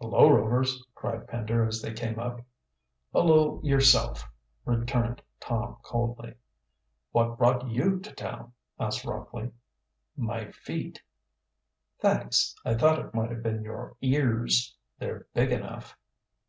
[0.00, 2.40] "Hullo, Rovers!" cried Pender as they came up.
[3.12, 4.28] "Hullo, yourself,"
[4.64, 6.34] returned Tom coldly.
[7.12, 9.52] "What brought you to town?" asked Rockley.
[10.16, 11.00] "My feet."
[12.00, 12.56] "Thanks.
[12.64, 14.74] I thought it might have been your ears.
[14.98, 15.96] They're big enough."